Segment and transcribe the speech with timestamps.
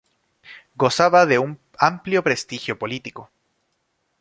[0.83, 3.29] Gozaba de un amplio prestigio político.